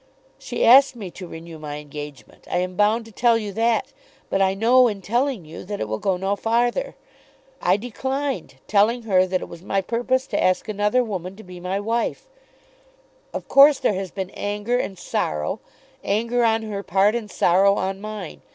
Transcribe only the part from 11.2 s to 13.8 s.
to be my wife. Of course